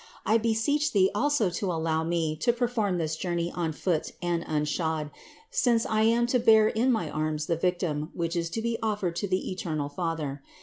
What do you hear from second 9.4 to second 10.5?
eternal Father.